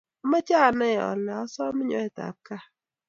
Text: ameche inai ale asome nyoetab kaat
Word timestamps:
ameche 0.23 0.55
inai 0.69 0.97
ale 1.07 1.31
asome 1.41 1.81
nyoetab 1.89 2.35
kaat 2.45 2.63